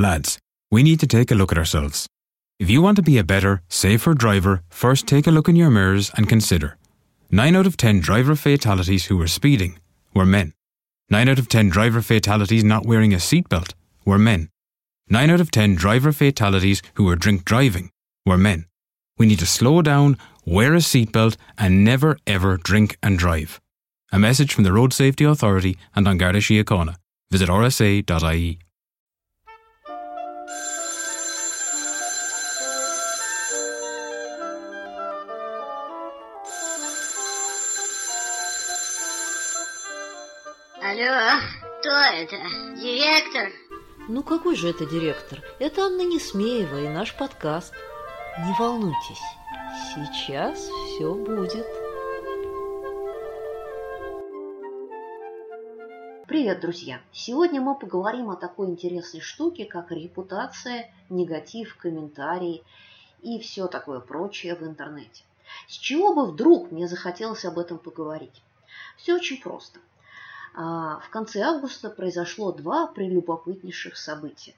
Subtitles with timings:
[0.00, 0.38] Lads,
[0.70, 2.06] we need to take a look at ourselves.
[2.58, 5.68] If you want to be a better, safer driver, first take a look in your
[5.68, 6.78] mirrors and consider.
[7.30, 9.78] 9 out of 10 driver fatalities who were speeding
[10.14, 10.54] were men.
[11.10, 13.74] 9 out of 10 driver fatalities not wearing a seatbelt
[14.06, 14.48] were men.
[15.10, 17.90] 9 out of 10 driver fatalities who were drink driving
[18.24, 18.64] were men.
[19.18, 23.60] We need to slow down, wear a seatbelt, and never ever drink and drive.
[24.10, 26.96] A message from the Road Safety Authority and An Garda Síochána.
[27.30, 28.60] Visit rsa.ie.
[40.90, 41.40] Алло,
[41.78, 42.36] кто это?
[42.74, 43.52] Директор?
[44.08, 45.38] Ну какой же это директор?
[45.60, 47.72] Это Анна Несмеева и наш подкаст.
[48.40, 49.22] Не волнуйтесь,
[49.94, 51.64] сейчас все будет.
[56.26, 57.00] Привет, друзья!
[57.12, 62.64] Сегодня мы поговорим о такой интересной штуке, как репутация, негатив, комментарии
[63.22, 65.22] и все такое прочее в интернете.
[65.68, 68.42] С чего бы вдруг мне захотелось об этом поговорить?
[68.96, 69.78] Все очень просто.
[70.54, 74.54] А, в конце августа произошло два прелюбопытнейших события.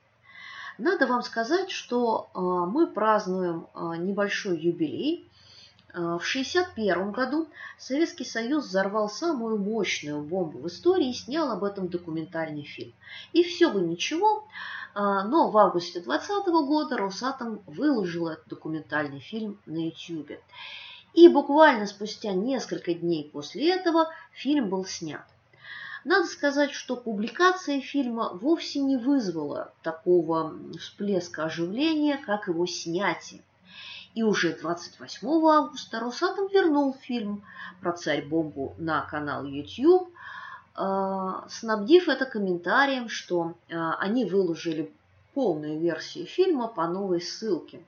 [0.79, 5.29] Надо вам сказать, что а, мы празднуем а, небольшой юбилей.
[5.93, 11.89] В 1961 году Советский Союз взорвал самую мощную бомбу в истории и снял об этом
[11.89, 12.95] документальный фильм.
[13.35, 14.47] И все бы ничего,
[14.95, 20.31] но в августе 2020 года Росатом выложил этот документальный фильм на YouTube.
[21.13, 25.27] И буквально спустя несколько дней после этого фильм был снят.
[26.05, 33.43] Надо сказать, что публикация фильма вовсе не вызвала такого всплеска оживления, как его снятие.
[34.15, 37.45] И уже 28 августа Росатом вернул фильм
[37.81, 40.13] про царь-бомбу на канал YouTube,
[40.75, 44.93] а, снабдив это комментарием, что а, они выложили
[45.35, 47.81] полную версию фильма по новой ссылке.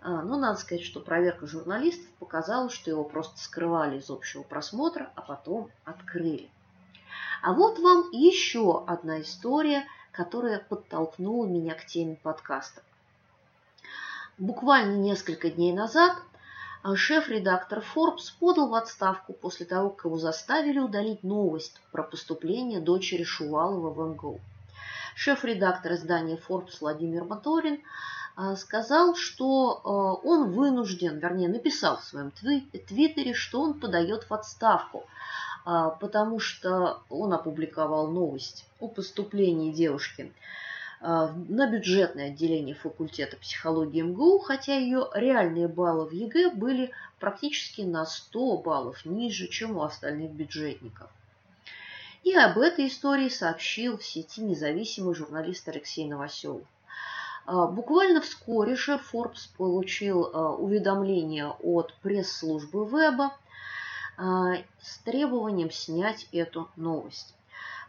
[0.00, 5.12] А, но надо сказать, что проверка журналистов показала, что его просто скрывали из общего просмотра,
[5.14, 6.48] а потом открыли.
[7.42, 12.82] А вот вам еще одна история, которая подтолкнула меня к теме подкаста.
[14.38, 16.16] Буквально несколько дней назад
[16.82, 22.80] а, шеф-редактор Forbes подал в отставку после того, как его заставили удалить новость про поступление
[22.80, 24.40] дочери Шувалова в МГУ.
[25.14, 27.80] Шеф-редактор издания Forbes Владимир Моторин
[28.34, 34.34] а, сказал, что а, он вынужден, вернее, написал в своем твиттере, что он подает в
[34.34, 35.04] отставку
[35.64, 40.32] потому что он опубликовал новость о поступлении девушки
[41.04, 47.80] а, на бюджетное отделение факультета психологии МГУ, хотя ее реальные баллы в ЕГЭ были практически
[47.80, 51.10] на 100 баллов ниже, чем у остальных бюджетников.
[52.22, 56.62] И об этой истории сообщил в сети независимый журналист Алексей Новоселов.
[57.46, 60.20] А, буквально вскоре же Forbes получил
[60.60, 63.32] уведомление от пресс-службы ВЭБа а,
[64.16, 67.34] с требованием снять эту новость.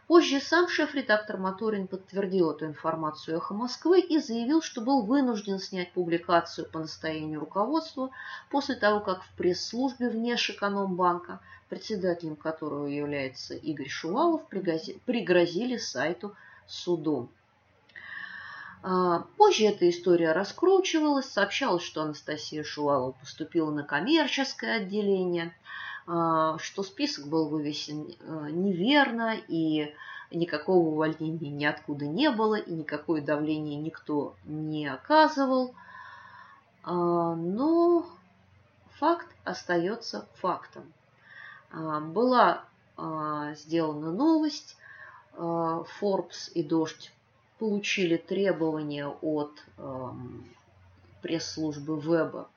[0.06, 5.92] Позже сам шеф-редактор Моторин подтвердил эту информацию «Эхо Москвы» и заявил, что был вынужден снять
[5.92, 8.10] публикацию по настоянию руководства
[8.50, 11.40] после того, как в пресс-службе Внешэкономбанка,
[11.70, 16.36] председателем которого является Игорь Шувалов, пригрозили сайту
[16.66, 17.30] судом.
[18.82, 26.82] А, позже эта история раскручивалась, сообщалось, что Анастасия Шувалова поступила на коммерческое отделение– а, что
[26.82, 29.94] список был вывесен э, неверно, и
[30.30, 35.74] никакого увольнения ниоткуда не было, и никакое давление никто не оказывал.
[36.82, 38.06] А, но
[38.98, 40.92] факт остается фактом.
[41.70, 42.64] А, была
[43.56, 44.76] сделана новость,
[45.36, 47.12] Forbes и Дождь
[47.58, 50.48] получили требования от эм,
[51.22, 52.48] пресс-службы Веба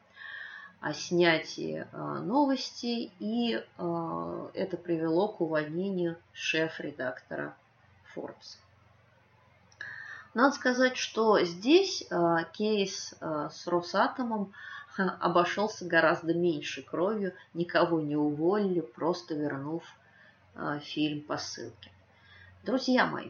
[0.80, 7.56] о снятии а, новости, и а, это привело к увольнению шеф-редактора
[8.16, 8.58] Forbes.
[10.34, 14.54] Надо сказать, что здесь а, кейс с Росатомом
[14.98, 19.84] обошелся гораздо меньше кровью, никого не уволили, просто вернув
[20.82, 21.92] фильм по ссылке.
[22.64, 23.30] Друзья мои,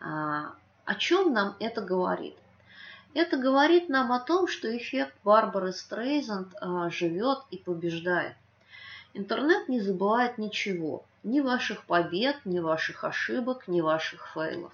[0.00, 2.34] о чем нам это говорит?
[3.14, 8.36] Это говорит нам о том, что эффект Барбары Стрейзанд а, живет и побеждает.
[9.14, 14.72] Интернет не забывает ничего, ни ваших побед, ни ваших ошибок, ни ваших фейлов.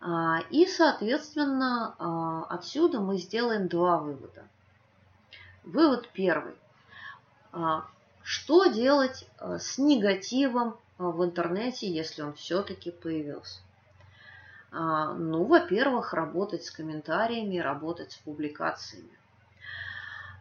[0.00, 4.44] А, и, соответственно, а, отсюда мы сделаем два вывода.
[5.64, 6.54] Вывод первый.
[8.24, 13.60] Что делать с негативом в интернете, если он все-таки появился?
[14.72, 19.10] А, ну, во-первых, работать с комментариями, работать с публикациями.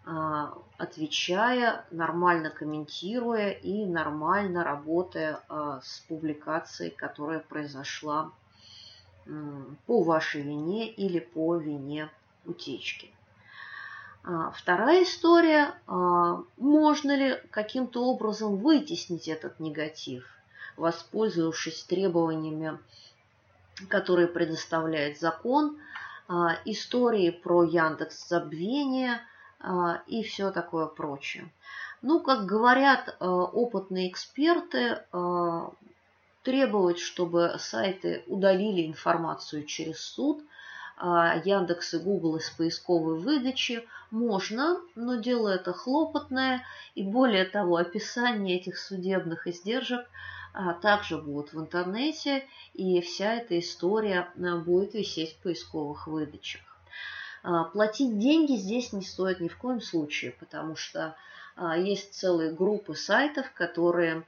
[0.05, 8.31] А, отвечая, нормально комментируя и нормально работая а, с публикацией, которая произошла
[9.85, 12.09] по вашей вине или по вине
[12.43, 13.11] утечки.
[14.23, 15.75] Вторая история.
[16.57, 20.27] Можно ли каким-то образом вытеснить этот негатив,
[20.75, 22.79] воспользовавшись требованиями,
[23.87, 25.77] которые предоставляет закон,
[26.65, 29.19] истории про Яндекс Забвение–
[29.63, 31.49] а, и все такое прочее.
[32.01, 35.03] Ну, как говорят э, опытные эксперты,
[36.43, 40.41] требовать, чтобы сайты удалили информацию через суд,
[40.97, 46.63] а, Яндекс и Google из поисковой выдачи можно, но дело это хлопотное,
[46.95, 50.07] и более того, описание этих судебных издержек а,
[50.81, 56.61] также будут в интернете, и вся эта история э, будет висеть в поисковых выдачах.
[57.43, 61.15] А, платить деньги здесь не стоит ни в коем случае, потому что
[61.55, 64.23] а, есть целые группы сайтов, которые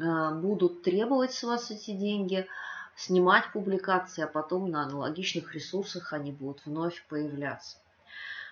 [0.00, 2.46] а, будут требовать с вас эти деньги,
[2.96, 7.76] снимать публикации, а потом на аналогичных ресурсах они будут вновь появляться.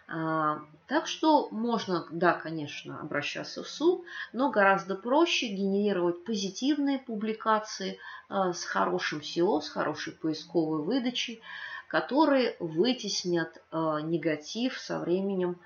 [0.07, 7.99] Так что можно, да, конечно, обращаться в суд, но гораздо проще генерировать позитивные публикации
[8.29, 11.43] с хорошим SEO, с хорошей поисковой выдачей,
[11.89, 15.61] которые вытеснят э, негатив со временем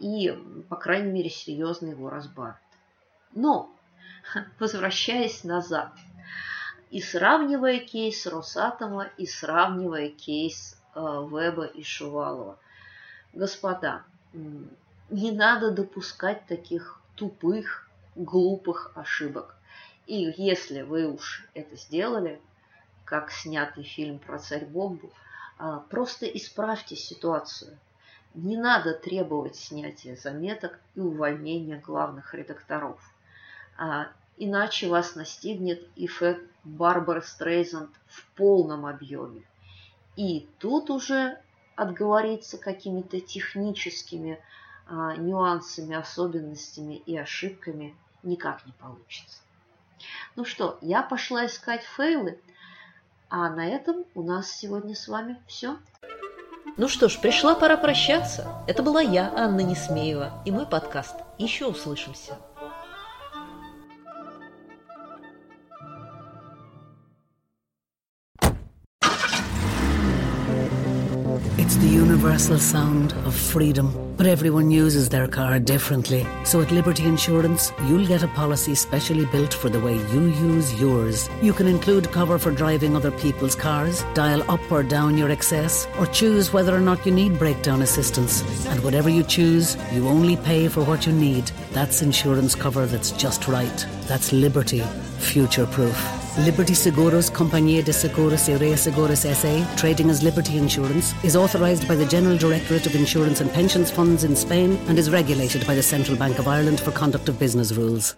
[0.00, 0.30] и,
[0.68, 2.56] по крайней мере, серьезно его разбавят.
[3.32, 3.70] Но,
[4.58, 5.92] возвращаясь назад,
[6.90, 12.58] и сравнивая кейс Росатома, и сравнивая кейс Веба и Шувалова,
[13.32, 14.02] господа,
[15.10, 19.54] не надо допускать таких тупых, глупых ошибок.
[20.06, 22.40] И если вы уж это сделали,
[23.04, 25.10] как снятый фильм про царь Бомбу,
[25.58, 27.78] а, просто исправьте ситуацию.
[28.34, 32.98] Не надо требовать снятия заметок и увольнения главных редакторов.
[33.76, 34.08] А,
[34.38, 39.42] иначе вас настигнет эффект Барбары Стрейзанд в полном объеме.
[40.16, 41.38] И тут уже
[41.76, 44.38] отговориться какими-то техническими
[44.86, 49.40] а, нюансами, особенностями и ошибками никак не получится.
[50.36, 52.38] Ну что, я пошла искать фейлы–
[53.34, 55.78] а на этом у нас сегодня с вами все.
[56.76, 58.46] Ну что ж, пришла пора прощаться.
[58.66, 61.16] Это была я, Анна Несмеева, и мой подкаст.
[61.38, 62.36] Еще услышимся.
[72.22, 73.90] Universal sound of freedom.
[74.16, 76.24] But everyone uses their car differently.
[76.44, 80.80] So at Liberty Insurance, you'll get a policy specially built for the way you use
[80.80, 81.28] yours.
[81.42, 85.88] You can include cover for driving other people's cars, dial up or down your excess,
[85.98, 88.44] or choose whether or not you need breakdown assistance.
[88.66, 91.50] And whatever you choose, you only pay for what you need.
[91.72, 93.86] That's insurance cover that's just right.
[94.06, 94.82] That's Liberty,
[95.18, 95.96] future proof.
[96.38, 101.94] Liberty Seguros Compañía de Seguros y Reaseguros SA, trading as Liberty Insurance, is authorised by
[101.94, 105.82] the General Directorate of Insurance and Pensions Funds in Spain and is regulated by the
[105.82, 108.16] Central Bank of Ireland for conduct of business rules.